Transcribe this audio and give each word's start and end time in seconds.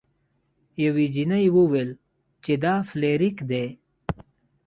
یوې 0.83 1.05
جینۍ 1.13 1.45
وویل 1.55 1.89
چې 2.43 2.53
دا 2.63 2.75
فلیریک 2.89 3.37
دی. 3.49 3.65